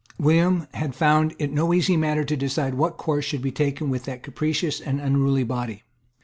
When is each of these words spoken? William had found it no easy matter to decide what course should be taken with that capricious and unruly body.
William 0.17 0.65
had 0.73 0.95
found 0.95 1.35
it 1.37 1.51
no 1.53 1.75
easy 1.75 1.95
matter 1.95 2.23
to 2.25 2.35
decide 2.35 2.73
what 2.73 2.97
course 2.97 3.23
should 3.23 3.43
be 3.43 3.51
taken 3.51 3.91
with 3.91 4.05
that 4.05 4.23
capricious 4.23 4.81
and 4.81 4.99
unruly 4.99 5.43
body. 5.43 5.83